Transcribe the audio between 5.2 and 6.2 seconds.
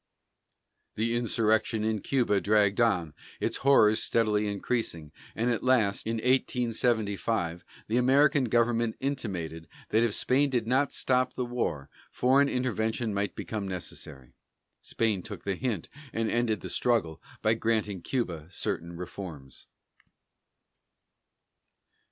and at last, in